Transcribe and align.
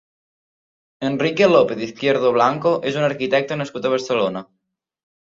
Enrique 1.09 1.51
López-Izquierdo 1.57 2.33
Blanco 2.39 2.75
és 2.93 3.01
un 3.03 3.09
arquitecte 3.13 3.63
nascut 3.63 3.87
a 3.93 3.97
Barcelona. 3.99 4.47